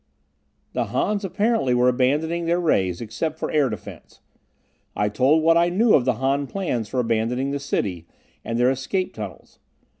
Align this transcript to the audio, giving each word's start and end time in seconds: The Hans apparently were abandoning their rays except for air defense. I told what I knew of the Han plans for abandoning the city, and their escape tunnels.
The 0.73 0.85
Hans 0.85 1.23
apparently 1.23 1.75
were 1.75 1.87
abandoning 1.87 2.45
their 2.47 2.59
rays 2.59 3.01
except 3.01 3.37
for 3.37 3.51
air 3.51 3.69
defense. 3.69 4.19
I 4.95 5.09
told 5.09 5.43
what 5.43 5.57
I 5.57 5.69
knew 5.69 5.93
of 5.93 6.05
the 6.05 6.13
Han 6.13 6.47
plans 6.47 6.89
for 6.89 6.99
abandoning 6.99 7.51
the 7.51 7.59
city, 7.59 8.07
and 8.43 8.57
their 8.57 8.71
escape 8.71 9.13
tunnels. 9.13 9.59